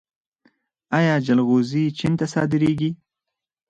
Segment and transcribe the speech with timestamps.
[0.97, 2.91] آیا جلغوزي چین ته صادریږي؟